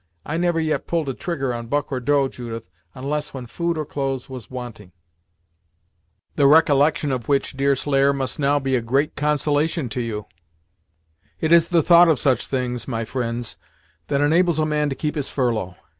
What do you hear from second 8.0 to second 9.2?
must now be a great